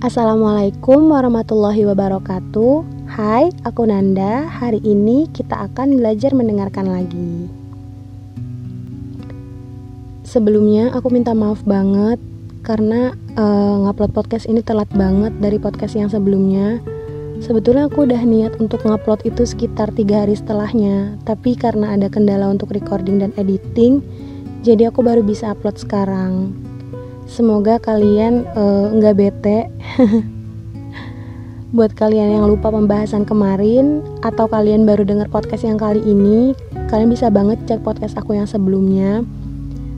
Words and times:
Assalamualaikum 0.00 1.12
warahmatullahi 1.12 1.84
wabarakatuh. 1.84 3.04
Hai, 3.04 3.52
aku 3.68 3.84
Nanda. 3.84 4.48
Hari 4.48 4.80
ini 4.80 5.28
kita 5.28 5.68
akan 5.68 6.00
belajar 6.00 6.32
mendengarkan 6.32 6.88
lagi. 6.88 7.52
Sebelumnya 10.24 10.88
aku 10.96 11.12
minta 11.12 11.36
maaf 11.36 11.60
banget 11.68 12.16
karena 12.64 13.12
uh, 13.36 13.84
ngupload 13.84 14.16
podcast 14.16 14.48
ini 14.48 14.64
telat 14.64 14.88
banget 14.96 15.36
dari 15.36 15.60
podcast 15.60 15.92
yang 15.92 16.08
sebelumnya. 16.08 16.80
Sebetulnya 17.44 17.92
aku 17.92 18.08
udah 18.08 18.24
niat 18.24 18.56
untuk 18.56 18.80
ngupload 18.80 19.28
itu 19.28 19.44
sekitar 19.44 19.92
tiga 19.92 20.24
hari 20.24 20.32
setelahnya, 20.32 21.20
tapi 21.28 21.52
karena 21.52 21.92
ada 21.92 22.08
kendala 22.08 22.48
untuk 22.48 22.72
recording 22.72 23.20
dan 23.20 23.36
editing, 23.36 24.00
jadi 24.64 24.88
aku 24.88 25.04
baru 25.04 25.20
bisa 25.20 25.52
upload 25.52 25.76
sekarang. 25.76 26.56
Semoga 27.30 27.78
kalian 27.78 28.42
uh, 28.58 28.90
nggak 28.90 29.14
bete. 29.14 29.70
Buat 31.76 31.94
kalian 31.94 32.34
yang 32.34 32.50
lupa 32.50 32.74
pembahasan 32.74 33.22
kemarin 33.22 34.02
atau 34.26 34.50
kalian 34.50 34.82
baru 34.82 35.06
dengar 35.06 35.30
podcast 35.30 35.62
yang 35.62 35.78
kali 35.78 36.02
ini, 36.02 36.58
kalian 36.90 37.06
bisa 37.14 37.30
banget 37.30 37.62
cek 37.70 37.86
podcast 37.86 38.18
aku 38.18 38.34
yang 38.34 38.50
sebelumnya 38.50 39.22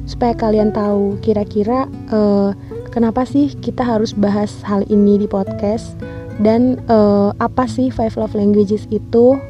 supaya 0.04 0.36
kalian 0.36 0.74
tahu 0.74 1.16
kira-kira 1.24 1.88
uh, 2.12 2.52
kenapa 2.92 3.24
sih 3.24 3.54
kita 3.64 3.80
harus 3.80 4.12
bahas 4.12 4.60
hal 4.66 4.84
ini 4.92 5.16
di 5.16 5.24
podcast 5.30 5.96
dan 6.42 6.76
uh, 6.90 7.32
apa 7.40 7.64
sih 7.70 7.88
five 7.88 8.12
love 8.20 8.34
languages 8.36 8.84
itu 8.92 9.40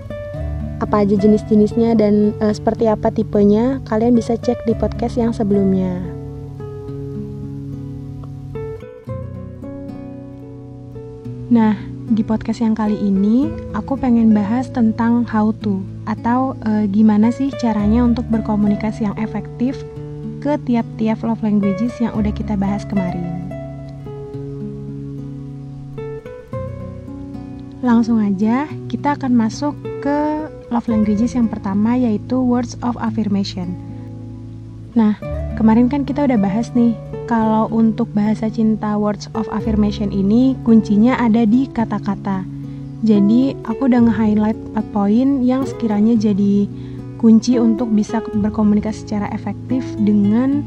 apa 0.79 1.03
aja 1.03 1.19
jenis-jenisnya 1.19 1.99
dan 1.99 2.37
uh, 2.39 2.55
seperti 2.55 2.87
apa 2.87 3.11
tipenya 3.11 3.83
kalian 3.91 4.15
bisa 4.15 4.39
cek 4.39 4.63
di 4.67 4.75
podcast 4.79 5.19
yang 5.19 5.35
sebelumnya. 5.35 6.22
Nah, 11.53 11.77
di 12.09 12.25
podcast 12.25 12.65
yang 12.65 12.73
kali 12.73 12.97
ini 12.97 13.45
aku 13.77 14.01
pengen 14.01 14.33
bahas 14.33 14.73
tentang 14.73 15.29
how 15.29 15.53
to 15.61 15.85
atau 16.09 16.57
e, 16.65 16.89
gimana 16.89 17.29
sih 17.29 17.53
caranya 17.61 18.09
untuk 18.09 18.25
berkomunikasi 18.33 19.05
yang 19.05 19.13
efektif 19.21 19.77
ke 20.41 20.57
tiap-tiap 20.65 21.21
love 21.21 21.45
languages 21.45 21.93
yang 22.01 22.17
udah 22.17 22.33
kita 22.33 22.57
bahas 22.57 22.89
kemarin. 22.89 23.29
Langsung 27.85 28.17
aja, 28.17 28.65
kita 28.89 29.21
akan 29.21 29.37
masuk 29.37 29.77
ke 30.01 30.49
love 30.73 30.89
languages 30.89 31.37
yang 31.37 31.53
pertama 31.53 32.01
yaitu 32.01 32.41
words 32.41 32.81
of 32.81 32.97
affirmation. 32.97 33.77
Nah, 34.97 35.21
kemarin 35.61 35.93
kan 35.93 36.09
kita 36.09 36.25
udah 36.25 36.41
bahas 36.41 36.73
nih 36.73 36.97
kalau 37.33 37.65
untuk 37.73 38.13
bahasa 38.13 38.53
cinta 38.53 38.93
words 39.01 39.33
of 39.33 39.49
affirmation 39.57 40.13
ini 40.13 40.53
kuncinya 40.69 41.17
ada 41.17 41.49
di 41.49 41.65
kata-kata. 41.65 42.45
Jadi 43.09 43.57
aku 43.65 43.89
udah 43.89 44.05
nge-highlight 44.05 44.61
4 44.77 44.93
poin 44.93 45.41
yang 45.41 45.65
sekiranya 45.65 46.13
jadi 46.13 46.69
kunci 47.17 47.57
untuk 47.57 47.89
bisa 47.89 48.21
berkomunikasi 48.21 49.09
secara 49.09 49.33
efektif 49.33 49.81
dengan 50.05 50.61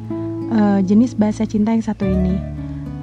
uh, 0.50 0.82
jenis 0.82 1.14
bahasa 1.14 1.46
cinta 1.46 1.70
yang 1.70 1.86
satu 1.86 2.02
ini. 2.02 2.34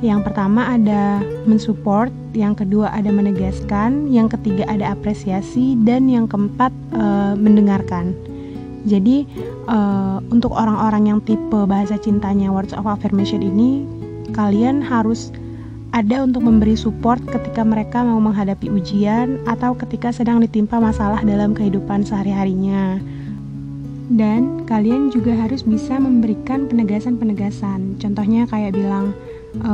Yang 0.03 0.27
pertama 0.27 0.75
ada 0.75 1.23
mensupport, 1.47 2.11
yang 2.35 2.59
kedua 2.59 2.91
ada 2.91 3.15
menegaskan, 3.15 4.11
yang 4.11 4.27
ketiga 4.27 4.67
ada 4.67 4.91
apresiasi, 4.91 5.79
dan 5.87 6.11
yang 6.11 6.27
keempat 6.27 6.75
uh, 6.99 7.39
mendengarkan. 7.39 8.11
Jadi 8.83 9.25
uh, 9.71 10.19
untuk 10.35 10.51
orang-orang 10.55 11.15
yang 11.15 11.19
tipe 11.23 11.67
bahasa 11.71 11.95
cintanya 11.99 12.51
words 12.51 12.75
of 12.75 12.87
affirmation 12.87 13.43
ini, 13.43 13.87
kalian 14.35 14.83
harus 14.83 15.31
ada 15.93 16.25
untuk 16.25 16.49
memberi 16.49 16.73
support 16.73 17.21
ketika 17.29 17.61
mereka 17.63 18.01
mau 18.01 18.17
menghadapi 18.17 18.73
ujian 18.73 19.37
atau 19.45 19.77
ketika 19.77 20.09
sedang 20.09 20.41
ditimpa 20.41 20.81
masalah 20.81 21.21
dalam 21.21 21.53
kehidupan 21.53 22.01
sehari-harinya. 22.03 22.97
Dan 24.13 24.65
kalian 24.65 25.13
juga 25.13 25.37
harus 25.37 25.65
bisa 25.65 26.01
memberikan 26.01 26.69
penegasan-penegasan. 26.69 28.01
Contohnya 28.01 28.45
kayak 28.49 28.77
bilang, 28.77 29.17
e, 29.57 29.73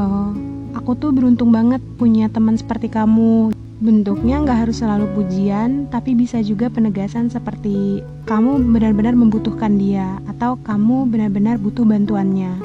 aku 0.78 0.94
tuh 0.98 1.10
beruntung 1.10 1.50
banget 1.50 1.82
punya 1.98 2.30
teman 2.30 2.54
seperti 2.54 2.90
kamu. 2.90 3.50
Bentuknya 3.78 4.42
nggak 4.42 4.66
harus 4.66 4.82
selalu 4.82 5.06
pujian, 5.14 5.86
tapi 5.86 6.18
bisa 6.18 6.42
juga 6.42 6.66
penegasan 6.66 7.30
seperti 7.30 8.02
kamu 8.26 8.74
benar-benar 8.74 9.14
membutuhkan 9.14 9.78
dia 9.78 10.18
atau 10.26 10.58
kamu 10.66 11.06
benar-benar 11.06 11.62
butuh 11.62 11.86
bantuannya. 11.86 12.58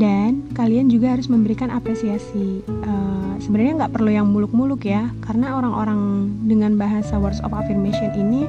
Dan 0.00 0.48
kalian 0.56 0.88
juga 0.88 1.12
harus 1.12 1.28
memberikan 1.28 1.68
apresiasi. 1.68 2.64
Uh, 2.64 3.20
Sebenarnya 3.40 3.82
nggak 3.82 3.94
perlu 3.96 4.12
yang 4.12 4.28
muluk-muluk 4.28 4.84
ya, 4.84 5.08
karena 5.24 5.56
orang-orang 5.56 6.28
dengan 6.44 6.76
bahasa 6.76 7.16
words 7.16 7.40
of 7.40 7.56
affirmation 7.56 8.12
ini 8.12 8.44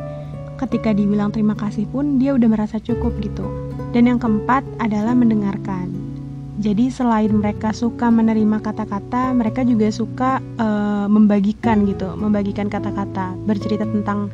ketika 0.59 0.91
dibilang 0.91 1.31
terima 1.31 1.55
kasih 1.55 1.87
pun 1.87 2.19
dia 2.19 2.35
udah 2.35 2.51
merasa 2.51 2.75
cukup 2.77 3.15
gitu. 3.23 3.47
Dan 3.95 4.11
yang 4.11 4.19
keempat 4.19 4.67
adalah 4.83 5.15
mendengarkan 5.15 5.90
jadi 6.61 6.93
selain 6.93 7.33
mereka 7.33 7.73
suka 7.73 8.13
menerima 8.13 8.61
kata-kata, 8.61 9.33
mereka 9.33 9.65
juga 9.65 9.89
suka 9.89 10.37
uh, 10.61 11.09
membagikan 11.09 11.89
gitu, 11.89 12.13
membagikan 12.13 12.69
kata-kata, 12.69 13.33
bercerita 13.49 13.89
tentang 13.89 14.29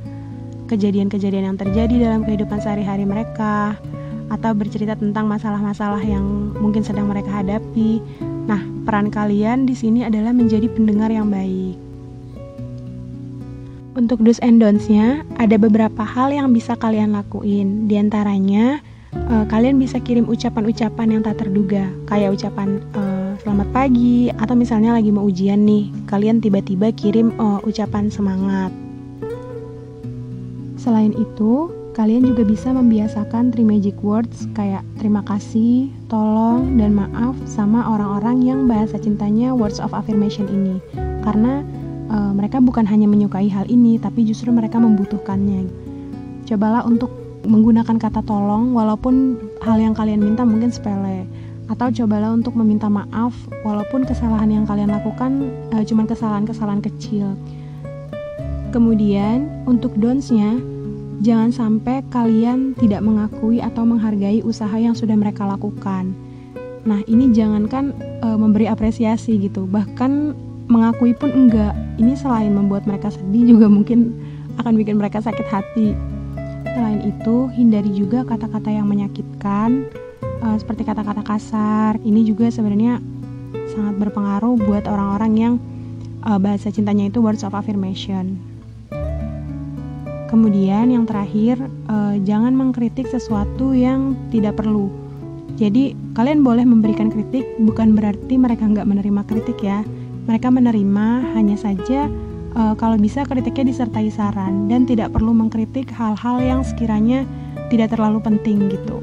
kejadian-kejadian 0.68 1.56
yang 1.56 1.58
terjadi 1.58 2.12
dalam 2.12 2.28
kehidupan 2.28 2.60
sehari-hari 2.60 3.08
mereka, 3.08 3.80
atau 4.28 4.52
bercerita 4.52 5.00
tentang 5.00 5.32
masalah-masalah 5.32 6.04
yang 6.04 6.52
mungkin 6.60 6.84
sedang 6.84 7.08
mereka 7.08 7.32
hadapi. 7.32 8.04
Nah, 8.44 8.60
peran 8.84 9.08
kalian 9.08 9.64
di 9.64 9.72
sini 9.72 10.04
adalah 10.04 10.36
menjadi 10.36 10.68
pendengar 10.68 11.08
yang 11.08 11.32
baik. 11.32 11.80
Untuk 13.98 14.22
do's 14.22 14.38
and 14.46 14.62
don'ts-nya, 14.62 15.26
ada 15.42 15.58
beberapa 15.58 16.06
hal 16.06 16.30
yang 16.30 16.54
bisa 16.54 16.78
kalian 16.78 17.18
lakuin. 17.18 17.90
Di 17.90 17.98
antaranya, 17.98 18.84
uh, 19.16 19.46
kalian 19.48 19.80
bisa 19.80 20.00
kirim 20.02 20.28
ucapan-ucapan 20.28 21.08
yang 21.18 21.22
tak 21.24 21.40
terduga. 21.44 21.88
Kayak 22.10 22.36
ucapan 22.36 22.82
uh, 22.96 23.36
selamat 23.44 23.68
pagi 23.72 24.34
atau 24.34 24.56
misalnya 24.58 24.96
lagi 24.98 25.14
mau 25.14 25.28
ujian 25.28 25.64
nih 25.64 25.94
kalian 26.10 26.42
tiba-tiba 26.42 26.92
kirim 26.92 27.32
uh, 27.38 27.62
ucapan 27.64 28.10
semangat. 28.10 28.74
Selain 30.78 31.12
itu 31.14 31.72
kalian 31.98 32.30
juga 32.30 32.46
bisa 32.46 32.70
membiasakan 32.70 33.50
three 33.50 33.66
magic 33.66 33.98
words 34.06 34.46
kayak 34.54 34.86
terima 35.02 35.26
kasih, 35.26 35.90
tolong, 36.08 36.78
dan 36.78 36.94
maaf 36.94 37.34
sama 37.50 37.82
orang-orang 37.90 38.46
yang 38.46 38.60
bahasa 38.70 39.02
cintanya 39.02 39.52
words 39.52 39.82
of 39.82 39.92
affirmation 39.98 40.46
ini. 40.48 40.78
Karena 41.26 41.66
uh, 42.14 42.32
mereka 42.32 42.62
bukan 42.62 42.86
hanya 42.86 43.10
menyukai 43.10 43.50
hal 43.50 43.66
ini 43.68 43.98
tapi 43.98 44.24
justru 44.24 44.54
mereka 44.54 44.78
membutuhkannya. 44.78 45.68
Cobalah 46.48 46.88
untuk 46.88 47.27
menggunakan 47.48 47.96
kata 47.96 48.22
tolong 48.28 48.76
walaupun 48.76 49.40
hal 49.64 49.80
yang 49.80 49.96
kalian 49.96 50.20
minta 50.20 50.44
mungkin 50.44 50.70
sepele 50.70 51.24
atau 51.68 51.92
cobalah 51.92 52.32
untuk 52.32 52.56
meminta 52.56 52.88
maaf 52.88 53.36
walaupun 53.64 54.08
kesalahan 54.08 54.52
yang 54.52 54.66
kalian 54.68 54.92
lakukan 54.92 55.52
uh, 55.76 55.84
cuma 55.84 56.08
kesalahan-kesalahan 56.08 56.84
kecil. 56.84 57.36
Kemudian 58.72 59.48
untuk 59.64 59.96
donsnya 59.96 60.60
jangan 61.24 61.50
sampai 61.50 62.04
kalian 62.12 62.76
tidak 62.78 63.02
mengakui 63.04 63.64
atau 63.64 63.84
menghargai 63.88 64.44
usaha 64.44 64.76
yang 64.76 64.94
sudah 64.96 65.16
mereka 65.16 65.48
lakukan. 65.48 66.14
Nah, 66.88 67.04
ini 67.04 67.36
jangankan 67.36 67.92
uh, 68.24 68.40
memberi 68.40 68.72
apresiasi 68.72 69.36
gitu, 69.36 69.68
bahkan 69.68 70.32
mengakui 70.72 71.12
pun 71.12 71.32
enggak. 71.32 71.76
Ini 72.00 72.16
selain 72.16 72.56
membuat 72.56 72.88
mereka 72.88 73.12
sedih 73.12 73.58
juga 73.58 73.68
mungkin 73.68 74.16
akan 74.56 74.74
bikin 74.80 74.96
mereka 74.96 75.20
sakit 75.20 75.48
hati. 75.52 76.17
Selain 76.78 77.02
itu, 77.02 77.50
hindari 77.58 77.90
juga 77.90 78.22
kata-kata 78.22 78.70
yang 78.70 78.86
menyakitkan, 78.86 79.90
uh, 80.46 80.58
seperti 80.62 80.86
kata-kata 80.86 81.26
kasar. 81.26 81.98
Ini 82.06 82.22
juga 82.22 82.54
sebenarnya 82.54 83.02
sangat 83.74 83.98
berpengaruh 83.98 84.62
buat 84.62 84.86
orang-orang 84.86 85.34
yang 85.34 85.54
uh, 86.22 86.38
bahasa 86.38 86.70
cintanya 86.70 87.10
itu 87.10 87.18
words 87.18 87.42
of 87.42 87.58
affirmation. 87.58 88.38
Kemudian 90.30 90.94
yang 90.94 91.10
terakhir, 91.10 91.58
uh, 91.90 92.14
jangan 92.22 92.54
mengkritik 92.54 93.10
sesuatu 93.10 93.74
yang 93.74 94.14
tidak 94.30 94.62
perlu. 94.62 94.94
Jadi 95.58 95.98
kalian 96.14 96.46
boleh 96.46 96.62
memberikan 96.62 97.10
kritik, 97.10 97.42
bukan 97.58 97.98
berarti 97.98 98.38
mereka 98.38 98.70
nggak 98.70 98.86
menerima 98.86 99.26
kritik 99.26 99.58
ya. 99.66 99.82
Mereka 100.30 100.54
menerima, 100.54 101.34
hanya 101.34 101.58
saja 101.58 102.06
uh, 102.58 102.74
kalau 102.74 102.98
bisa 102.98 103.22
kritiknya 103.24 103.70
disertai 103.70 104.10
saran 104.10 104.66
dan 104.66 104.90
tidak 104.90 105.14
perlu 105.14 105.32
mengkritik 105.32 105.94
hal-hal 105.94 106.42
yang 106.42 106.62
sekiranya 106.66 107.24
tidak 107.70 107.94
terlalu 107.94 108.18
penting 108.20 108.68
gitu. 108.74 108.98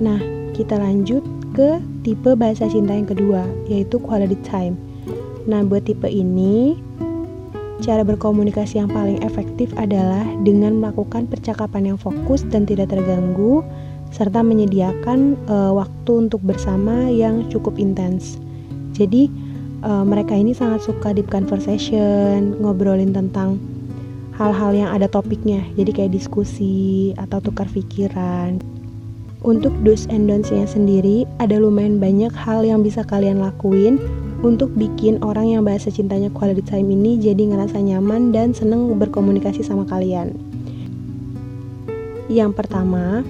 Nah, 0.00 0.18
kita 0.56 0.80
lanjut 0.80 1.20
ke 1.52 1.82
tipe 2.06 2.32
bahasa 2.38 2.70
cinta 2.70 2.94
yang 2.96 3.06
kedua, 3.06 3.44
yaitu 3.68 4.00
quality 4.00 4.38
time. 4.46 4.78
Nah, 5.44 5.66
buat 5.66 5.84
tipe 5.84 6.06
ini, 6.06 6.78
cara 7.82 8.06
berkomunikasi 8.06 8.78
yang 8.78 8.90
paling 8.90 9.18
efektif 9.26 9.74
adalah 9.74 10.22
dengan 10.46 10.78
melakukan 10.78 11.26
percakapan 11.26 11.94
yang 11.94 11.98
fokus 11.98 12.46
dan 12.46 12.62
tidak 12.62 12.94
terganggu, 12.94 13.66
serta 14.14 14.40
menyediakan 14.40 15.34
uh, 15.50 15.74
waktu 15.74 16.30
untuk 16.30 16.40
bersama 16.46 17.10
yang 17.10 17.50
cukup 17.50 17.74
intens. 17.74 18.38
Jadi 18.94 19.47
uh, 19.82 20.04
mereka 20.06 20.34
ini 20.34 20.54
sangat 20.54 20.86
suka 20.86 21.14
deep 21.14 21.30
conversation, 21.30 22.58
ngobrolin 22.58 23.14
tentang 23.14 23.58
hal-hal 24.38 24.70
yang 24.74 24.90
ada 24.94 25.10
topiknya. 25.10 25.66
Jadi 25.74 25.90
kayak 25.90 26.14
diskusi 26.14 27.12
atau 27.18 27.42
tukar 27.42 27.66
pikiran. 27.66 28.62
Untuk 29.38 29.70
do's 29.86 30.10
and 30.10 30.26
don'ts-nya 30.26 30.66
sendiri, 30.66 31.22
ada 31.38 31.62
lumayan 31.62 32.02
banyak 32.02 32.34
hal 32.34 32.66
yang 32.66 32.82
bisa 32.82 33.06
kalian 33.06 33.38
lakuin 33.38 34.02
untuk 34.42 34.70
bikin 34.74 35.18
orang 35.22 35.50
yang 35.54 35.62
bahasa 35.66 35.90
cintanya 35.90 36.30
quality 36.30 36.62
time 36.62 36.90
ini 36.90 37.18
jadi 37.18 37.46
ngerasa 37.50 37.78
nyaman 37.78 38.30
dan 38.34 38.54
seneng 38.54 38.98
berkomunikasi 38.98 39.62
sama 39.62 39.86
kalian. 39.86 40.34
Yang 42.26 42.54
pertama, 42.58 43.22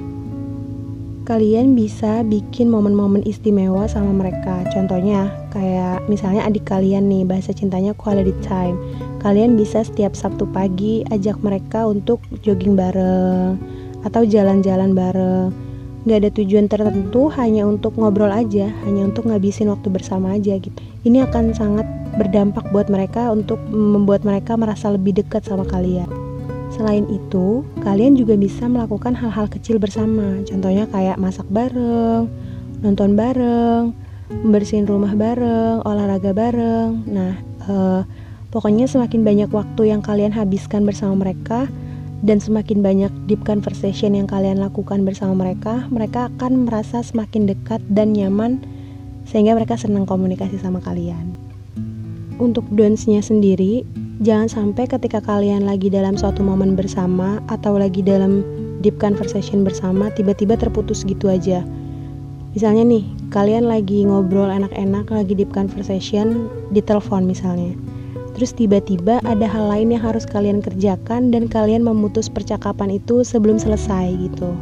kalian 1.29 1.77
bisa 1.77 2.25
bikin 2.25 2.73
momen-momen 2.73 3.21
istimewa 3.29 3.85
sama 3.85 4.17
mereka. 4.17 4.65
Contohnya, 4.73 5.29
kayak 5.51 6.05
misalnya 6.07 6.45
adik 6.45 6.69
kalian 6.69 7.09
nih, 7.09 7.25
bahasa 7.25 7.53
cintanya 7.53 7.93
quality 7.97 8.33
time. 8.45 8.77
Kalian 9.19 9.59
bisa 9.59 9.83
setiap 9.83 10.15
Sabtu 10.15 10.47
pagi 10.49 11.03
ajak 11.11 11.43
mereka 11.43 11.89
untuk 11.89 12.23
jogging 12.45 12.79
bareng 12.79 13.59
atau 14.07 14.23
jalan-jalan 14.23 14.95
bareng. 14.95 15.51
Gak 16.07 16.25
ada 16.25 16.31
tujuan 16.31 16.71
tertentu, 16.71 17.29
hanya 17.37 17.67
untuk 17.67 17.99
ngobrol 17.99 18.31
aja, 18.31 18.71
hanya 18.87 19.03
untuk 19.11 19.29
ngabisin 19.29 19.69
waktu 19.69 19.91
bersama 19.91 20.39
aja 20.39 20.57
gitu. 20.57 20.79
Ini 21.05 21.27
akan 21.29 21.53
sangat 21.53 21.85
berdampak 22.17 22.71
buat 22.73 22.89
mereka 22.89 23.29
untuk 23.35 23.61
membuat 23.69 24.25
mereka 24.25 24.57
merasa 24.57 24.89
lebih 24.89 25.19
dekat 25.19 25.45
sama 25.45 25.67
kalian. 25.69 26.09
Selain 26.73 27.05
itu, 27.11 27.67
kalian 27.83 28.15
juga 28.15 28.39
bisa 28.39 28.71
melakukan 28.71 29.13
hal-hal 29.19 29.51
kecil 29.51 29.83
bersama. 29.83 30.41
Contohnya 30.47 30.87
kayak 30.89 31.19
masak 31.19 31.45
bareng, 31.51 32.31
nonton 32.81 33.19
bareng, 33.19 33.91
membersihin 34.31 34.85
rumah 34.85 35.13
bareng, 35.17 35.85
olahraga 35.85 36.33
bareng. 36.37 37.05
Nah, 37.09 37.33
eh, 37.69 38.03
pokoknya 38.53 38.89
semakin 38.89 39.25
banyak 39.25 39.51
waktu 39.53 39.93
yang 39.93 40.05
kalian 40.05 40.33
habiskan 40.33 40.85
bersama 40.85 41.27
mereka 41.27 41.67
dan 42.21 42.43
semakin 42.43 42.83
banyak 42.83 43.13
deep 43.31 43.41
conversation 43.47 44.15
yang 44.17 44.27
kalian 44.27 44.61
lakukan 44.61 45.05
bersama 45.07 45.49
mereka, 45.49 45.87
mereka 45.89 46.29
akan 46.35 46.69
merasa 46.69 47.01
semakin 47.01 47.49
dekat 47.49 47.81
dan 47.89 48.13
nyaman 48.13 48.61
sehingga 49.29 49.55
mereka 49.57 49.77
senang 49.77 50.09
komunikasi 50.09 50.57
sama 50.59 50.81
kalian. 50.81 51.37
Untuk 52.39 52.65
don'ts-nya 52.71 53.19
sendiri, 53.19 53.83
Jangan 54.19 54.51
sampai 54.51 54.91
ketika 54.91 55.23
kalian 55.23 55.63
lagi 55.63 55.87
dalam 55.87 56.19
suatu 56.19 56.43
momen 56.43 56.75
bersama 56.75 57.39
atau 57.47 57.79
lagi 57.79 58.03
dalam 58.03 58.43
deep 58.83 58.99
conversation 58.99 59.63
bersama 59.63 60.11
tiba-tiba 60.11 60.59
terputus 60.59 61.07
gitu 61.07 61.31
aja. 61.31 61.63
Misalnya 62.51 62.83
nih, 62.83 63.07
kalian 63.29 63.69
lagi 63.69 64.09
ngobrol 64.09 64.49
enak-enak, 64.49 65.13
lagi 65.13 65.37
deep 65.37 65.53
conversation 65.53 66.49
di 66.73 66.81
telepon 66.81 67.29
misalnya. 67.29 67.77
Terus 68.39 68.55
tiba-tiba 68.55 69.19
ada 69.27 69.47
hal 69.51 69.69
lain 69.69 69.93
yang 69.93 70.03
harus 70.05 70.23
kalian 70.23 70.63
kerjakan 70.63 71.35
dan 71.35 71.51
kalian 71.51 71.83
memutus 71.83 72.31
percakapan 72.31 72.97
itu 72.97 73.27
sebelum 73.27 73.59
selesai 73.59 74.15
gitu. 74.15 74.55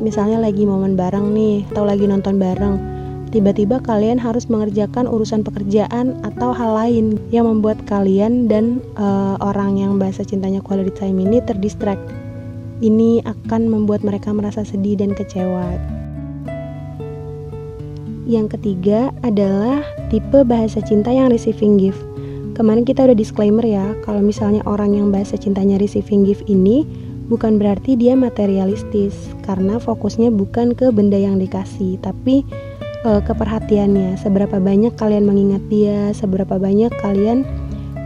Misalnya 0.00 0.40
lagi 0.40 0.64
momen 0.64 0.96
bareng 0.96 1.32
nih, 1.32 1.64
atau 1.72 1.84
lagi 1.84 2.08
nonton 2.08 2.40
bareng 2.40 2.96
tiba-tiba 3.36 3.82
kalian 3.82 4.16
harus 4.16 4.46
mengerjakan 4.48 5.04
urusan 5.04 5.44
pekerjaan 5.44 6.16
atau 6.24 6.56
hal 6.56 6.72
lain 6.72 7.20
yang 7.34 7.44
membuat 7.44 7.76
kalian 7.84 8.46
dan 8.48 8.80
uh, 8.96 9.36
orang 9.44 9.76
yang 9.76 10.00
bahasa 10.00 10.24
cintanya 10.24 10.64
quality 10.64 10.94
time 10.94 11.20
ini 11.20 11.42
terdistract. 11.44 12.00
Ini 12.80 13.24
akan 13.24 13.72
membuat 13.72 14.04
mereka 14.04 14.32
merasa 14.32 14.64
sedih 14.64 15.00
dan 15.00 15.12
kecewa. 15.16 15.95
Yang 18.26 18.58
ketiga 18.58 19.14
adalah 19.22 19.86
tipe 20.10 20.42
bahasa 20.42 20.82
cinta 20.82 21.14
yang 21.14 21.30
receiving 21.30 21.78
gift. 21.78 22.02
Kemarin 22.58 22.82
kita 22.82 23.06
udah 23.06 23.14
disclaimer 23.14 23.62
ya, 23.62 23.94
kalau 24.02 24.18
misalnya 24.18 24.66
orang 24.66 24.98
yang 24.98 25.14
bahasa 25.14 25.38
cintanya 25.38 25.78
receiving 25.78 26.26
gift 26.26 26.42
ini 26.50 26.82
bukan 27.30 27.54
berarti 27.54 27.94
dia 27.94 28.18
materialistis 28.18 29.30
karena 29.46 29.78
fokusnya 29.78 30.34
bukan 30.34 30.74
ke 30.74 30.90
benda 30.90 31.14
yang 31.14 31.38
dikasih, 31.38 32.02
tapi 32.02 32.42
uh, 33.06 33.22
keperhatiannya, 33.22 34.18
seberapa 34.18 34.58
banyak 34.58 34.98
kalian 34.98 35.22
mengingat 35.22 35.62
dia, 35.70 36.10
seberapa 36.10 36.58
banyak 36.58 36.90
kalian 36.98 37.46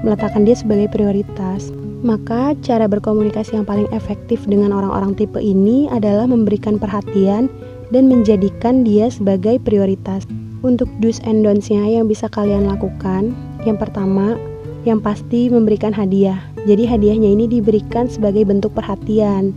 meletakkan 0.05 0.44
dia 0.44 0.56
sebagai 0.58 0.93
prioritas. 0.93 1.73
Maka 2.00 2.56
cara 2.64 2.88
berkomunikasi 2.88 3.56
yang 3.56 3.69
paling 3.69 3.88
efektif 3.93 4.44
dengan 4.49 4.73
orang-orang 4.73 5.16
tipe 5.16 5.40
ini 5.40 5.88
adalah 5.88 6.25
memberikan 6.28 6.76
perhatian 6.81 7.49
dan 7.90 8.10
menjadikan 8.10 8.82
dia 8.82 9.10
sebagai 9.10 9.58
prioritas. 9.62 10.26
Untuk 10.60 10.90
do's 11.00 11.22
and 11.25 11.46
don'ts-nya 11.46 11.87
yang 11.87 12.06
bisa 12.10 12.28
kalian 12.28 12.69
lakukan, 12.69 13.32
yang 13.64 13.81
pertama, 13.81 14.37
yang 14.84 15.00
pasti 15.00 15.48
memberikan 15.48 15.92
hadiah. 15.92 16.40
Jadi 16.69 16.84
hadiahnya 16.84 17.31
ini 17.32 17.48
diberikan 17.48 18.08
sebagai 18.08 18.44
bentuk 18.44 18.76
perhatian. 18.76 19.52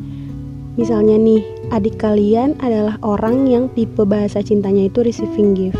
Misalnya 0.79 1.19
nih, 1.19 1.43
adik 1.69 1.99
kalian 1.99 2.55
adalah 2.63 2.97
orang 3.03 3.45
yang 3.45 3.69
tipe 3.77 4.01
bahasa 4.07 4.41
cintanya 4.41 4.87
itu 4.89 5.05
receiving 5.05 5.53
gift 5.53 5.77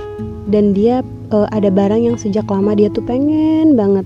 dan 0.48 0.76
dia 0.76 1.02
uh, 1.32 1.48
ada 1.56 1.72
barang 1.72 2.04
yang 2.04 2.18
sejak 2.20 2.46
lama 2.52 2.76
dia 2.76 2.92
tuh 2.92 3.04
pengen 3.06 3.74
banget. 3.80 4.06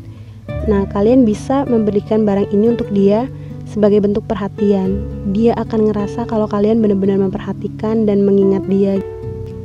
Nah, 0.67 0.85
kalian 0.91 1.23
bisa 1.23 1.63
memberikan 1.65 2.23
barang 2.27 2.51
ini 2.51 2.75
untuk 2.75 2.88
dia 2.91 3.27
sebagai 3.69 3.99
bentuk 4.03 4.23
perhatian. 4.25 5.03
Dia 5.35 5.53
akan 5.59 5.91
ngerasa 5.91 6.25
kalau 6.25 6.47
kalian 6.47 6.79
benar-benar 6.79 7.19
memperhatikan 7.19 8.07
dan 8.07 8.23
mengingat 8.23 8.63
dia. 8.71 8.99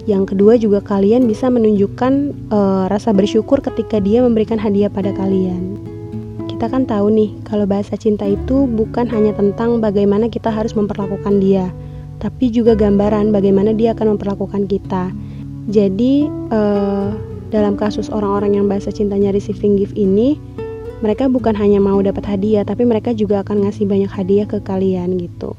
Yang 0.04 0.34
kedua 0.34 0.58
juga 0.58 0.82
kalian 0.82 1.30
bisa 1.30 1.46
menunjukkan 1.46 2.34
uh, 2.50 2.84
rasa 2.90 3.14
bersyukur 3.14 3.62
ketika 3.62 4.02
dia 4.02 4.18
memberikan 4.20 4.58
hadiah 4.58 4.90
pada 4.90 5.14
kalian 5.14 5.92
kita 6.62 6.78
kan 6.78 6.86
tahu 6.86 7.10
nih 7.10 7.34
kalau 7.42 7.66
bahasa 7.66 7.98
cinta 7.98 8.22
itu 8.22 8.70
bukan 8.70 9.10
hanya 9.10 9.34
tentang 9.34 9.82
bagaimana 9.82 10.30
kita 10.30 10.46
harus 10.46 10.78
memperlakukan 10.78 11.42
dia, 11.42 11.74
tapi 12.22 12.54
juga 12.54 12.78
gambaran 12.78 13.34
bagaimana 13.34 13.74
dia 13.74 13.98
akan 13.98 14.14
memperlakukan 14.14 14.70
kita. 14.70 15.10
Jadi 15.66 16.30
uh, 16.54 17.18
dalam 17.50 17.74
kasus 17.74 18.06
orang-orang 18.14 18.62
yang 18.62 18.70
bahasa 18.70 18.94
cintanya 18.94 19.34
receiving 19.34 19.74
gift 19.74 19.98
ini, 19.98 20.38
mereka 21.02 21.26
bukan 21.26 21.52
hanya 21.58 21.82
mau 21.82 21.98
dapat 21.98 22.22
hadiah, 22.24 22.62
tapi 22.62 22.86
mereka 22.86 23.10
juga 23.12 23.42
akan 23.42 23.66
ngasih 23.66 23.84
banyak 23.90 24.08
hadiah 24.08 24.46
ke 24.46 24.62
kalian 24.62 25.18
gitu. 25.18 25.58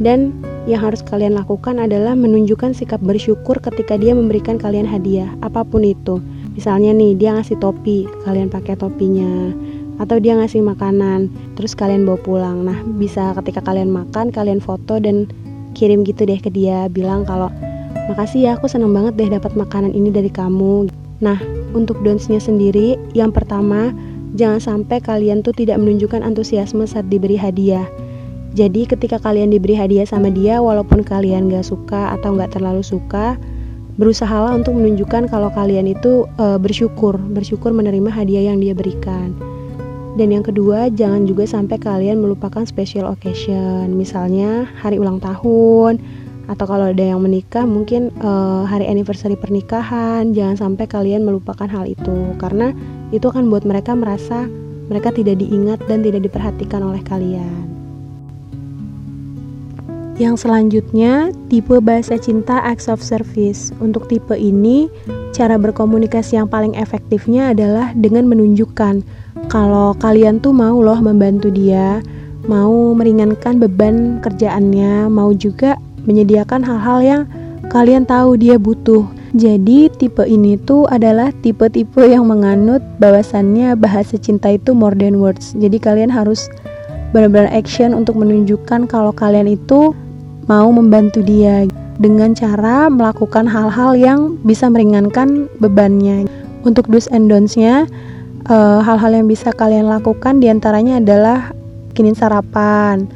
Dan 0.00 0.32
yang 0.64 0.80
harus 0.80 1.04
kalian 1.04 1.36
lakukan 1.36 1.76
adalah 1.76 2.16
menunjukkan 2.16 2.72
sikap 2.72 2.98
bersyukur 3.04 3.60
ketika 3.60 4.00
dia 4.00 4.16
memberikan 4.16 4.56
kalian 4.56 4.88
hadiah, 4.88 5.28
apa 5.44 5.62
pun 5.62 5.84
itu. 5.84 6.24
Misalnya 6.56 6.96
nih, 6.96 7.14
dia 7.14 7.36
ngasih 7.36 7.60
topi, 7.60 8.08
kalian 8.24 8.48
pakai 8.48 8.74
topinya. 8.80 9.52
Atau 10.00 10.22
dia 10.22 10.38
ngasih 10.38 10.62
makanan, 10.64 11.28
terus 11.58 11.76
kalian 11.76 12.08
bawa 12.08 12.18
pulang. 12.22 12.64
Nah, 12.64 12.78
bisa 12.96 13.34
ketika 13.42 13.60
kalian 13.60 13.90
makan, 13.92 14.30
kalian 14.32 14.62
foto 14.62 14.96
dan 15.02 15.28
kirim 15.78 16.02
gitu 16.02 16.26
deh 16.26 16.42
ke 16.42 16.50
dia 16.50 16.90
bilang 16.90 17.22
kalau 17.22 17.46
makasih 18.10 18.50
ya 18.50 18.50
aku 18.58 18.66
seneng 18.66 18.90
banget 18.90 19.14
deh 19.14 19.30
dapat 19.30 19.54
makanan 19.54 19.94
ini 19.94 20.10
dari 20.10 20.26
kamu 20.26 20.90
nah 21.22 21.38
untuk 21.70 22.02
donsnya 22.02 22.42
sendiri 22.42 22.98
yang 23.14 23.30
pertama 23.30 23.94
jangan 24.36 24.60
sampai 24.60 24.98
kalian 25.00 25.40
tuh 25.40 25.54
tidak 25.56 25.80
menunjukkan 25.80 26.20
antusiasme 26.20 26.84
saat 26.84 27.06
diberi 27.08 27.38
hadiah. 27.38 27.86
Jadi 28.56 28.88
ketika 28.88 29.20
kalian 29.20 29.52
diberi 29.52 29.76
hadiah 29.76 30.08
sama 30.08 30.32
dia 30.32 30.58
walaupun 30.58 31.04
kalian 31.04 31.52
gak 31.52 31.68
suka 31.68 32.16
atau 32.16 32.34
gak 32.34 32.56
terlalu 32.56 32.80
suka 32.80 33.36
berusahalah 34.00 34.54
untuk 34.54 34.78
menunjukkan 34.78 35.28
kalau 35.28 35.52
kalian 35.52 35.90
itu 35.90 36.24
e, 36.38 36.56
bersyukur 36.56 37.18
bersyukur 37.18 37.74
menerima 37.74 38.08
hadiah 38.08 38.50
yang 38.50 38.62
dia 38.62 38.72
berikan. 38.72 39.34
Dan 40.18 40.34
yang 40.34 40.42
kedua, 40.42 40.90
jangan 40.90 41.30
juga 41.30 41.46
sampai 41.46 41.78
kalian 41.78 42.18
melupakan 42.18 42.66
special 42.66 43.06
occasion, 43.06 43.94
misalnya 43.94 44.66
hari 44.82 44.98
ulang 44.98 45.22
tahun, 45.22 46.02
atau 46.50 46.64
kalau 46.66 46.90
ada 46.90 47.04
yang 47.14 47.22
menikah 47.22 47.62
mungkin 47.62 48.10
uh, 48.18 48.66
hari 48.66 48.90
anniversary 48.90 49.38
pernikahan. 49.38 50.34
Jangan 50.34 50.58
sampai 50.58 50.90
kalian 50.90 51.22
melupakan 51.22 51.70
hal 51.70 51.86
itu, 51.86 52.34
karena 52.42 52.74
itu 53.14 53.26
akan 53.28 53.48
buat 53.48 53.64
mereka 53.64 53.96
merasa 53.96 54.48
mereka 54.88 55.12
tidak 55.12 55.40
diingat 55.40 55.78
dan 55.84 56.00
tidak 56.00 56.24
diperhatikan 56.24 56.80
oleh 56.80 57.04
kalian. 57.04 57.68
Yang 60.18 60.48
selanjutnya, 60.48 61.30
tipe 61.46 61.78
bahasa 61.78 62.18
cinta 62.18 62.58
acts 62.66 62.90
of 62.90 62.98
service. 62.98 63.70
Untuk 63.78 64.10
tipe 64.10 64.34
ini, 64.34 64.90
cara 65.30 65.54
berkomunikasi 65.54 66.34
yang 66.34 66.50
paling 66.50 66.74
efektifnya 66.74 67.54
adalah 67.54 67.94
dengan 67.94 68.26
menunjukkan 68.26 69.06
kalau 69.46 69.94
kalian 70.02 70.42
tuh 70.42 70.50
mau 70.50 70.74
loh 70.82 70.98
membantu 70.98 71.54
dia, 71.54 72.02
mau 72.50 72.98
meringankan 72.98 73.62
beban 73.62 74.18
kerjaannya, 74.18 75.06
mau 75.06 75.30
juga 75.30 75.78
menyediakan 76.02 76.66
hal-hal 76.66 76.98
yang 76.98 77.22
kalian 77.70 78.02
tahu 78.02 78.34
dia 78.34 78.58
butuh. 78.58 79.06
Jadi 79.36 79.92
tipe 79.92 80.24
ini 80.24 80.56
tuh 80.56 80.88
adalah 80.88 81.28
tipe-tipe 81.44 82.00
yang 82.00 82.24
menganut 82.24 82.80
bahwasannya 82.96 83.76
bahasa 83.76 84.16
cinta 84.16 84.48
itu 84.48 84.72
more 84.72 84.96
than 84.96 85.20
words. 85.20 85.52
Jadi 85.56 85.76
kalian 85.76 86.08
harus 86.08 86.48
benar-benar 87.12 87.52
action 87.52 87.92
untuk 87.92 88.16
menunjukkan 88.16 88.88
kalau 88.88 89.12
kalian 89.12 89.52
itu 89.52 89.92
mau 90.48 90.68
membantu 90.72 91.20
dia. 91.20 91.68
dengan 91.98 92.30
cara 92.30 92.86
melakukan 92.86 93.50
hal-hal 93.50 93.98
yang 93.98 94.38
bisa 94.46 94.70
meringankan 94.70 95.50
bebannya. 95.58 96.30
Untuk 96.62 96.86
do's 96.86 97.10
and 97.10 97.26
don'ts-nya, 97.26 97.90
uh, 98.46 98.78
hal-hal 98.82 99.18
yang 99.18 99.26
bisa 99.26 99.50
kalian 99.50 99.90
lakukan 99.90 100.38
di 100.38 100.46
antaranya 100.46 101.02
adalah 101.02 101.50
bikinin 101.90 102.14
sarapan 102.14 103.10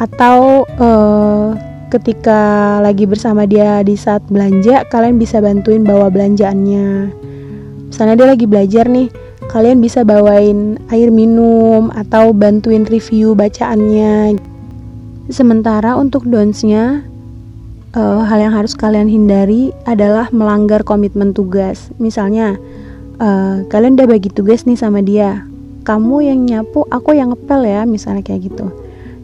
atau 0.00 0.64
uh, 0.80 1.52
ketika 1.92 2.80
lagi 2.80 3.04
bersama 3.04 3.44
dia 3.44 3.84
di 3.84 3.92
saat 4.00 4.24
belanja, 4.32 4.88
kalian 4.88 5.20
bisa 5.20 5.44
bantuin 5.44 5.84
bawa 5.84 6.08
belanjaannya. 6.08 7.12
Misalnya 7.92 8.16
dia 8.16 8.28
lagi 8.32 8.48
belajar 8.48 8.88
nih, 8.88 9.12
kalian 9.52 9.84
bisa 9.84 10.00
bawain 10.00 10.80
air 10.88 11.12
minum 11.12 11.92
atau 11.92 12.32
bantuin 12.32 12.88
review 12.88 13.36
bacaannya. 13.36 14.40
Sementara 15.28 15.92
untuk 16.00 16.24
donsnya, 16.24 17.04
uh, 17.92 18.24
hal 18.24 18.40
yang 18.40 18.56
harus 18.56 18.72
kalian 18.72 19.12
hindari 19.12 19.76
adalah 19.84 20.32
melanggar 20.32 20.80
komitmen 20.88 21.36
tugas. 21.36 21.92
Misalnya, 22.00 22.56
uh, 23.20 23.68
kalian 23.68 24.00
udah 24.00 24.08
bagi 24.08 24.32
tugas 24.32 24.64
nih 24.64 24.80
sama 24.80 25.04
dia, 25.04 25.44
kamu 25.84 26.24
yang 26.24 26.40
nyapu, 26.48 26.88
aku 26.88 27.12
yang 27.12 27.36
ngepel 27.36 27.60
ya, 27.68 27.84
misalnya 27.84 28.24
kayak 28.24 28.48
gitu. 28.48 28.72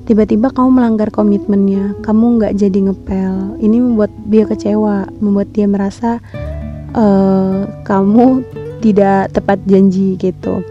Tiba-tiba 0.08 0.48
kamu 0.48 0.80
melanggar 0.80 1.12
komitmennya, 1.12 1.92
kamu 2.00 2.40
nggak 2.40 2.56
jadi 2.56 2.78
ngepel. 2.88 3.60
Ini 3.60 3.76
membuat 3.76 4.08
dia 4.24 4.48
kecewa, 4.48 5.04
membuat 5.20 5.52
dia 5.52 5.68
merasa 5.68 6.16
uh, 6.96 7.68
kamu 7.84 8.40
tidak 8.80 9.36
tepat 9.36 9.60
janji 9.68 10.16
gitu. 10.16 10.64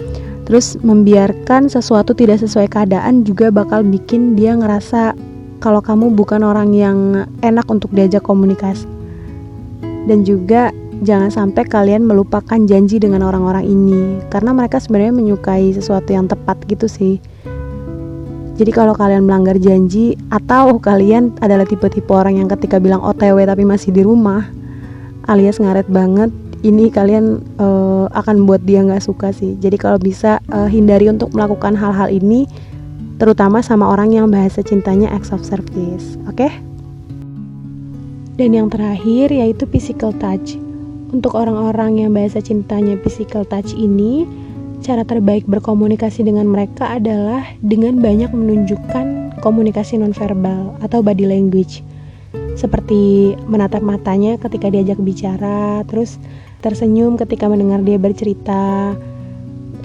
Terus 0.49 0.81
membiarkan 0.81 1.69
sesuatu 1.69 2.17
tidak 2.17 2.41
sesuai 2.41 2.65
keadaan 2.65 3.21
juga 3.29 3.53
bakal 3.53 3.85
bikin 3.85 4.33
dia 4.33 4.57
ngerasa 4.57 5.13
kalau 5.61 5.85
kamu 5.85 6.17
bukan 6.17 6.41
orang 6.41 6.73
yang 6.73 7.29
enak 7.45 7.69
untuk 7.69 7.93
diajak 7.93 8.25
komunikasi. 8.25 8.89
Dan 10.09 10.25
juga 10.25 10.73
jangan 11.05 11.29
sampai 11.29 11.61
kalian 11.61 12.09
melupakan 12.09 12.57
janji 12.65 12.97
dengan 12.97 13.21
orang-orang 13.21 13.69
ini. 13.69 14.17
Karena 14.33 14.49
mereka 14.49 14.81
sebenarnya 14.81 15.13
menyukai 15.13 15.77
sesuatu 15.77 16.09
yang 16.09 16.25
tepat 16.25 16.57
gitu 16.65 16.89
sih 16.89 17.21
jadi 18.57 18.71
kalau 18.73 18.97
kalian 18.97 19.29
melanggar 19.29 19.55
janji 19.61 20.17
atau 20.33 20.81
kalian 20.81 21.37
adalah 21.45 21.63
tipe-tipe 21.63 22.09
orang 22.09 22.41
yang 22.41 22.49
ketika 22.49 22.81
bilang 22.81 22.99
OTW 23.05 23.45
tapi 23.45 23.63
masih 23.63 23.93
di 23.93 24.01
rumah 24.01 24.49
alias 25.29 25.61
ngaret 25.61 25.85
banget 25.87 26.33
ini 26.65 26.89
kalian 26.89 27.45
uh, 27.61 28.09
akan 28.17 28.49
buat 28.49 28.65
dia 28.65 28.81
nggak 28.81 29.05
suka 29.05 29.29
sih 29.29 29.53
jadi 29.61 29.77
kalau 29.77 30.01
bisa 30.01 30.41
uh, 30.49 30.65
hindari 30.65 31.05
untuk 31.05 31.29
melakukan 31.37 31.77
hal-hal 31.77 32.09
ini 32.09 32.49
terutama 33.21 33.61
sama 33.61 33.93
orang 33.93 34.13
yang 34.13 34.27
bahasa 34.33 34.65
cintanya 34.65 35.13
acts 35.13 35.29
of 35.29 35.45
service 35.45 36.17
oke 36.25 36.33
okay? 36.33 36.49
dan 38.41 38.57
yang 38.57 38.73
terakhir 38.73 39.29
yaitu 39.29 39.69
physical 39.69 40.09
touch 40.17 40.57
untuk 41.13 41.37
orang-orang 41.37 42.03
yang 42.03 42.11
bahasa 42.11 42.41
cintanya 42.41 42.97
physical 43.05 43.45
touch 43.45 43.77
ini 43.77 44.25
cara 44.81 45.03
terbaik 45.03 45.49
berkomunikasi 45.49 46.21
dengan 46.21 46.47
mereka 46.49 46.97
adalah 46.97 47.43
dengan 47.59 47.97
banyak 48.01 48.29
menunjukkan 48.29 49.39
komunikasi 49.41 49.97
nonverbal 49.97 50.77
atau 50.81 51.01
body 51.01 51.25
language 51.29 51.81
seperti 52.57 53.33
menatap 53.45 53.85
matanya 53.85 54.33
ketika 54.41 54.73
diajak 54.73 54.97
bicara, 54.97 55.85
terus 55.85 56.17
tersenyum 56.65 57.13
ketika 57.13 57.45
mendengar 57.45 57.85
dia 57.85 58.01
bercerita 58.01 58.97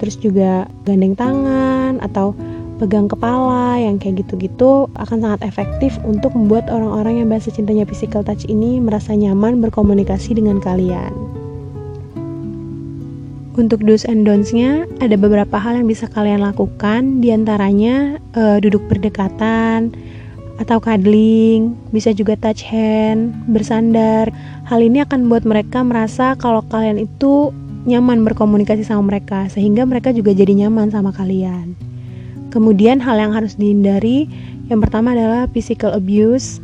terus 0.01 0.17
juga 0.17 0.67
gandeng 0.83 1.13
tangan 1.15 2.01
atau 2.01 2.33
pegang 2.81 3.07
kepala 3.07 3.79
yang 3.79 4.01
kayak 4.01 4.25
gitu-gitu 4.25 4.91
akan 4.99 5.23
sangat 5.23 5.39
efektif 5.45 5.95
untuk 6.03 6.33
membuat 6.35 6.67
orang-orang 6.67 7.23
yang 7.23 7.27
bahasa 7.29 7.53
cintanya 7.53 7.87
physical 7.87 8.25
touch 8.25 8.43
ini 8.49 8.81
merasa 8.81 9.13
nyaman 9.15 9.61
berkomunikasi 9.63 10.35
dengan 10.35 10.59
kalian. 10.59 11.32
Untuk 13.53 13.85
do's 13.85 14.01
and 14.09 14.25
don'ts-nya 14.25 14.89
ada 14.97 15.13
beberapa 15.13 15.61
hal 15.61 15.77
yang 15.77 15.85
bisa 15.85 16.09
kalian 16.09 16.41
lakukan 16.41 17.21
di 17.21 17.29
antaranya 17.29 18.17
uh, 18.33 18.57
duduk 18.57 18.81
berdekatan, 18.89 19.93
atau 20.57 20.77
cuddling, 20.81 21.73
bisa 21.93 22.13
juga 22.13 22.37
touch 22.37 22.65
hand, 22.65 23.33
bersandar. 23.49 24.29
Hal 24.65 24.81
ini 24.81 25.01
akan 25.05 25.25
membuat 25.29 25.45
mereka 25.45 25.81
merasa 25.81 26.37
kalau 26.37 26.65
kalian 26.65 27.01
itu 27.01 27.53
nyaman 27.85 28.25
berkomunikasi 28.25 28.85
sama 28.85 29.05
mereka, 29.13 29.49
sehingga 29.49 29.85
mereka 29.85 30.09
juga 30.13 30.33
jadi 30.33 30.65
nyaman 30.65 30.93
sama 30.93 31.13
kalian. 31.13 31.77
Kemudian 32.53 33.01
hal 33.01 33.17
yang 33.17 33.33
harus 33.33 33.57
dihindari, 33.57 34.29
yang 34.69 34.81
pertama 34.81 35.13
adalah 35.13 35.49
physical 35.49 35.93
abuse. 35.93 36.61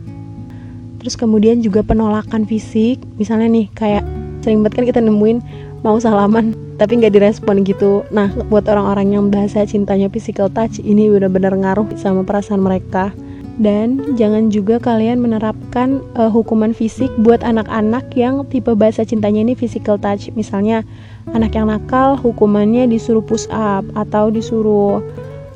Terus 1.01 1.13
kemudian 1.17 1.61
juga 1.61 1.85
penolakan 1.85 2.49
fisik, 2.49 2.97
misalnya 3.17 3.45
nih 3.45 3.67
kayak 3.73 4.05
sering 4.41 4.65
banget 4.65 4.73
kan 4.79 4.85
kita 4.89 5.01
nemuin 5.03 5.37
mau 5.81 5.99
salaman 5.99 6.68
tapi 6.79 7.03
nggak 7.03 7.13
direspon 7.13 7.67
gitu. 7.67 8.07
Nah, 8.09 8.31
buat 8.47 8.63
orang-orang 8.71 9.19
yang 9.19 9.25
bahasa 9.27 9.67
cintanya 9.67 10.07
physical 10.07 10.47
touch 10.47 10.79
ini 10.79 11.11
benar-benar 11.11 11.53
ngaruh 11.53 11.91
sama 11.99 12.23
perasaan 12.23 12.63
mereka 12.63 13.11
dan 13.59 14.15
jangan 14.15 14.47
juga 14.47 14.79
kalian 14.79 15.19
menerapkan 15.19 15.99
uh, 16.15 16.31
hukuman 16.31 16.71
fisik 16.71 17.11
buat 17.19 17.43
anak-anak 17.43 18.07
yang 18.15 18.47
tipe 18.47 18.71
bahasa 18.71 19.03
cintanya 19.03 19.43
ini 19.43 19.53
physical 19.53 19.99
touch. 19.99 20.31
Misalnya 20.39 20.87
anak 21.35 21.59
yang 21.59 21.67
nakal 21.67 22.15
hukumannya 22.15 22.87
disuruh 22.87 23.21
push 23.21 23.51
up 23.51 23.83
atau 23.99 24.31
disuruh 24.31 25.03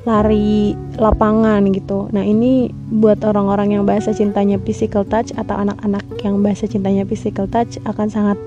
lari 0.03 0.75
lapangan 0.99 1.63
gitu. 1.71 2.11
Nah, 2.11 2.27
ini 2.27 2.75
buat 2.91 3.23
orang-orang 3.23 3.79
yang 3.79 3.87
bahasa 3.87 4.11
cintanya 4.11 4.59
physical 4.59 5.07
touch 5.07 5.31
atau 5.39 5.55
anak-anak 5.55 6.03
yang 6.19 6.43
bahasa 6.43 6.67
cintanya 6.67 7.07
physical 7.07 7.47
touch 7.47 7.79
akan 7.87 8.11
sangat 8.11 8.37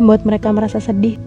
membuat 0.00 0.24
mereka 0.24 0.48
merasa 0.48 0.80
sedih. 0.80 1.20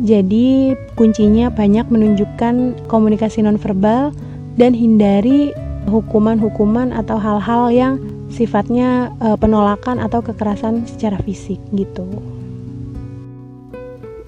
Jadi, 0.00 0.72
kuncinya 0.96 1.52
banyak 1.52 1.86
menunjukkan 1.92 2.88
komunikasi 2.88 3.44
nonverbal 3.44 4.16
dan 4.56 4.72
hindari 4.72 5.52
hukuman-hukuman 5.88 6.92
atau 6.92 7.20
hal-hal 7.20 7.68
yang 7.68 7.94
sifatnya 8.30 9.12
e, 9.20 9.36
penolakan 9.36 10.00
atau 10.00 10.22
kekerasan 10.24 10.86
secara 10.86 11.18
fisik 11.20 11.58
gitu. 11.74 12.06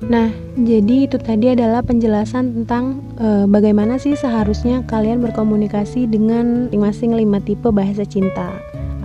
Nah, 0.02 0.35
jadi 0.59 1.07
itu 1.07 1.17
tadi 1.17 1.55
adalah 1.55 1.81
penjelasan 1.81 2.52
tentang 2.52 3.00
e, 3.17 3.47
bagaimana 3.47 3.97
sih 4.02 4.19
seharusnya 4.19 4.83
kalian 4.91 5.23
berkomunikasi 5.23 6.11
dengan 6.11 6.69
masing-masing 6.69 7.14
lima 7.14 7.38
tipe 7.38 7.71
bahasa 7.71 8.02
cinta. 8.02 8.50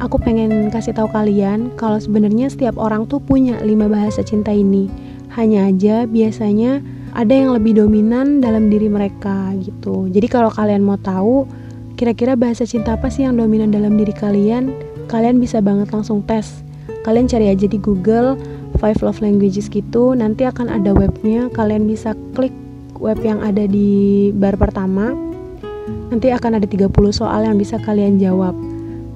Aku 0.01 0.17
pengen 0.17 0.69
kasih 0.73 0.93
tahu 0.93 1.09
kalian 1.09 1.73
kalau 1.77 2.01
sebenarnya 2.01 2.49
setiap 2.49 2.77
orang 2.77 3.05
tuh 3.05 3.21
punya 3.21 3.61
lima 3.61 3.85
bahasa 3.89 4.25
cinta 4.25 4.49
ini. 4.53 4.89
Hanya 5.37 5.69
aja 5.69 6.09
biasanya 6.09 6.81
ada 7.13 7.31
yang 7.31 7.53
lebih 7.53 7.77
dominan 7.77 8.41
dalam 8.41 8.73
diri 8.73 8.89
mereka 8.89 9.53
gitu. 9.61 10.09
Jadi 10.09 10.27
kalau 10.27 10.49
kalian 10.49 10.81
mau 10.81 10.97
tahu 10.97 11.45
Kira-kira 11.97 12.37
bahasa 12.37 12.61
cinta 12.61 12.93
apa 12.93 13.09
sih 13.09 13.25
yang 13.25 13.41
dominan 13.41 13.73
dalam 13.73 13.97
diri 13.97 14.13
kalian? 14.13 14.69
Kalian 15.09 15.41
bisa 15.41 15.65
banget 15.65 15.89
langsung 15.89 16.21
tes. 16.21 16.61
Kalian 17.01 17.25
cari 17.25 17.49
aja 17.49 17.65
di 17.65 17.81
Google 17.81 18.37
Five 18.77 19.01
Love 19.01 19.17
Languages 19.25 19.65
gitu, 19.65 20.13
nanti 20.13 20.45
akan 20.45 20.69
ada 20.69 20.93
webnya. 20.93 21.49
Kalian 21.57 21.89
bisa 21.89 22.13
klik 22.37 22.53
web 23.01 23.17
yang 23.25 23.41
ada 23.41 23.65
di 23.65 24.29
bar 24.29 24.61
pertama. 24.61 25.09
Nanti 26.13 26.29
akan 26.29 26.61
ada 26.61 26.69
30 26.69 26.85
soal 27.09 27.49
yang 27.49 27.57
bisa 27.57 27.81
kalian 27.81 28.21
jawab. 28.21 28.53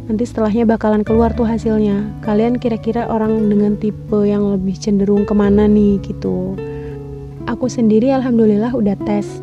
Nanti 0.10 0.24
setelahnya 0.26 0.66
bakalan 0.66 1.06
keluar 1.06 1.34
tuh 1.36 1.46
hasilnya. 1.46 2.02
Kalian 2.26 2.58
kira-kira 2.58 3.06
orang 3.06 3.50
dengan 3.52 3.78
tipe 3.78 4.26
yang 4.26 4.48
lebih 4.54 4.74
cenderung 4.80 5.28
ke 5.28 5.34
mana 5.36 5.70
nih 5.70 6.02
gitu. 6.02 6.58
Aku 7.46 7.70
sendiri 7.70 8.10
alhamdulillah 8.10 8.74
udah 8.74 8.98
tes. 9.06 9.42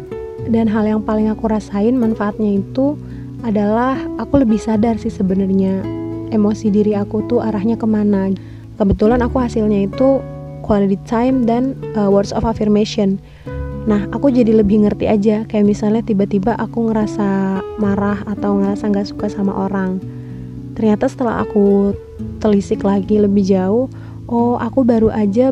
Dan 0.49 0.67
hal 0.67 0.88
yang 0.88 1.00
paling 1.05 1.29
aku 1.29 1.47
rasain 1.47 1.95
manfaatnya 1.95 2.59
itu 2.59 2.97
adalah 3.45 4.00
aku 4.19 4.43
lebih 4.43 4.59
sadar 4.59 4.99
sih 4.99 5.12
sebenarnya 5.12 5.99
emosi 6.31 6.69
diri 6.69 6.93
aku 6.97 7.25
tuh 7.29 7.41
arahnya 7.41 7.77
ke 7.77 7.87
mana. 7.88 8.33
Kebetulan 8.79 9.25
aku 9.25 9.43
hasilnya 9.43 9.88
itu 9.91 10.23
quality 10.62 11.00
time 11.09 11.49
dan 11.49 11.75
uh, 11.97 12.12
words 12.12 12.31
of 12.31 12.45
affirmation. 12.45 13.19
Nah, 13.88 14.05
aku 14.12 14.29
jadi 14.29 14.53
lebih 14.53 14.85
ngerti 14.85 15.09
aja, 15.09 15.49
kayak 15.49 15.65
misalnya 15.65 16.05
tiba-tiba 16.05 16.53
aku 16.61 16.93
ngerasa 16.93 17.61
marah 17.81 18.21
atau 18.29 18.61
ngerasa 18.61 18.93
nggak 18.93 19.09
suka 19.09 19.27
sama 19.33 19.57
orang. 19.65 19.97
Ternyata 20.79 21.11
setelah 21.11 21.43
aku 21.43 21.91
telisik 22.39 22.87
lagi 22.87 23.19
lebih 23.19 23.43
jauh, 23.43 23.91
oh 24.31 24.55
aku 24.63 24.87
baru 24.87 25.11
aja 25.11 25.51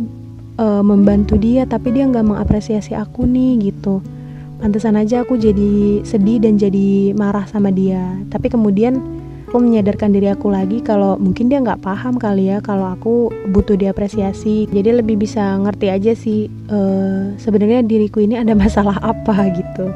uh, 0.54 0.83
membantu 0.87 1.35
dia, 1.35 1.66
tapi 1.66 1.90
dia 1.90 2.06
nggak 2.06 2.23
mengapresiasi 2.23 2.95
aku 2.95 3.26
nih 3.26 3.75
gitu. 3.75 3.99
Pantesan 4.62 4.95
aja 4.95 5.26
aku 5.26 5.35
jadi 5.35 6.06
sedih 6.06 6.38
dan 6.38 6.62
jadi 6.62 7.11
marah 7.18 7.42
sama 7.50 7.75
dia. 7.75 8.23
Tapi 8.30 8.54
kemudian 8.54 9.02
aku 9.50 9.59
menyadarkan 9.59 10.14
diri 10.14 10.30
aku 10.30 10.47
lagi 10.47 10.78
kalau 10.78 11.18
mungkin 11.18 11.50
dia 11.50 11.59
nggak 11.59 11.83
paham 11.83 12.23
kali 12.23 12.54
ya 12.54 12.62
kalau 12.62 12.87
aku 12.95 13.35
butuh 13.50 13.75
diapresiasi. 13.75 14.71
Jadi 14.71 15.02
lebih 15.02 15.18
bisa 15.18 15.59
ngerti 15.59 15.90
aja 15.90 16.14
sih 16.14 16.47
uh, 16.71 17.35
sebenarnya 17.35 17.83
diriku 17.83 18.23
ini 18.23 18.38
ada 18.38 18.54
masalah 18.62 19.02
apa 19.02 19.50
gitu 19.59 19.90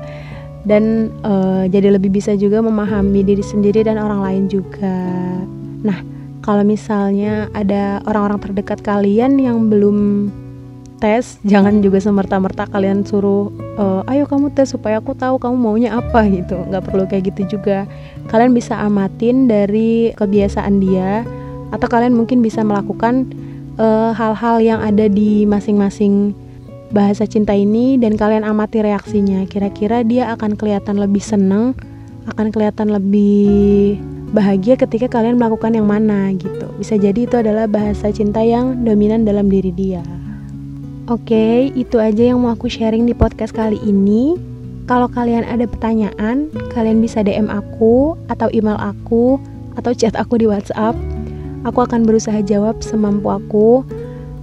dan 0.68 1.08
uh, 1.24 1.64
jadi 1.68 1.96
lebih 1.96 2.12
bisa 2.12 2.36
juga 2.36 2.60
memahami 2.60 3.24
diri 3.24 3.44
sendiri 3.44 3.80
dan 3.84 3.96
orang 3.96 4.20
lain 4.20 4.44
juga. 4.52 4.96
Nah 5.80 5.98
kalau 6.40 6.64
misalnya 6.64 7.48
ada 7.52 8.00
orang-orang 8.08 8.40
terdekat 8.40 8.80
kalian 8.80 9.36
yang 9.40 9.68
belum 9.68 10.28
tes 11.00 11.40
jangan 11.48 11.80
juga 11.80 11.96
semerta-merta 11.96 12.68
kalian 12.68 13.08
suruh 13.08 13.48
e, 13.56 13.84
ayo 14.12 14.28
kamu 14.28 14.52
tes 14.52 14.68
supaya 14.68 15.00
aku 15.00 15.16
tahu 15.16 15.40
kamu 15.40 15.56
maunya 15.56 15.90
apa 15.96 16.28
gitu. 16.28 16.60
Nggak 16.68 16.84
perlu 16.84 17.04
kayak 17.08 17.24
gitu 17.32 17.56
juga. 17.56 17.88
Kalian 18.28 18.52
bisa 18.52 18.76
amatin 18.76 19.48
dari 19.48 20.12
kebiasaan 20.12 20.76
dia 20.80 21.24
atau 21.72 21.88
kalian 21.88 22.12
mungkin 22.12 22.44
bisa 22.44 22.60
melakukan 22.66 23.30
eh, 23.78 24.10
hal-hal 24.12 24.56
uh, 24.58 24.64
yang 24.64 24.80
ada 24.82 25.06
di 25.06 25.46
masing-masing 25.46 26.34
bahasa 26.90 27.26
cinta 27.26 27.54
ini 27.54 27.96
dan 27.96 28.18
kalian 28.18 28.42
amati 28.42 28.82
reaksinya 28.82 29.46
kira-kira 29.46 30.02
dia 30.02 30.34
akan 30.34 30.58
kelihatan 30.58 30.98
lebih 30.98 31.22
seneng 31.22 31.78
akan 32.26 32.50
kelihatan 32.50 32.90
lebih 32.90 33.98
bahagia 34.30 34.78
ketika 34.78 35.10
kalian 35.10 35.38
melakukan 35.38 35.74
yang 35.74 35.86
mana 35.86 36.34
gitu 36.34 36.66
bisa 36.78 36.98
jadi 36.98 37.26
itu 37.26 37.34
adalah 37.38 37.66
bahasa 37.70 38.10
cinta 38.10 38.42
yang 38.42 38.82
dominan 38.82 39.22
dalam 39.26 39.46
diri 39.46 39.70
dia 39.74 40.02
Oke, 41.10 41.74
itu 41.74 41.98
aja 41.98 42.22
yang 42.22 42.38
mau 42.38 42.54
aku 42.54 42.70
sharing 42.70 43.02
di 43.02 43.18
podcast 43.18 43.50
kali 43.50 43.82
ini. 43.82 44.38
Kalau 44.86 45.10
kalian 45.10 45.42
ada 45.42 45.66
pertanyaan, 45.66 46.46
kalian 46.70 47.02
bisa 47.02 47.26
DM 47.26 47.50
aku 47.50 48.14
atau 48.30 48.46
email 48.54 48.78
aku 48.78 49.42
atau 49.74 49.90
chat 49.90 50.14
aku 50.14 50.38
di 50.38 50.46
WhatsApp. 50.46 50.94
Aku 51.66 51.82
akan 51.82 52.06
berusaha 52.06 52.38
jawab 52.46 52.78
semampu 52.78 53.26
aku. 53.26 53.82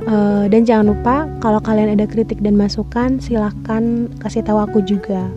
Uh, 0.07 0.47
dan 0.47 0.63
jangan 0.63 0.95
lupa 0.95 1.27
kalau 1.43 1.59
kalian 1.59 1.91
ada 1.99 2.07
kritik 2.07 2.39
dan 2.39 2.55
masukan, 2.55 3.19
silahkan 3.19 4.07
kasih 4.23 4.39
tahu 4.39 4.63
aku 4.63 4.79
juga. 4.87 5.27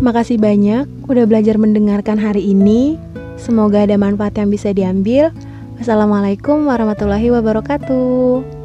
Makasih 0.00 0.40
banyak 0.40 0.88
udah 1.04 1.28
belajar 1.28 1.60
mendengarkan 1.60 2.16
hari 2.16 2.40
ini. 2.56 2.96
Semoga 3.36 3.84
ada 3.84 4.00
manfaat 4.00 4.40
yang 4.40 4.48
bisa 4.48 4.72
diambil. 4.72 5.28
Wassalamualaikum 5.76 6.64
warahmatullahi 6.64 7.28
wabarakatuh. 7.28 8.61